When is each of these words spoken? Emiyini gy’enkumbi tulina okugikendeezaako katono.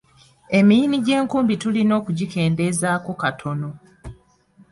Emiyini 0.57 0.97
gy’enkumbi 1.05 1.55
tulina 1.61 1.93
okugikendeezaako 1.99 3.11
katono. 3.21 3.69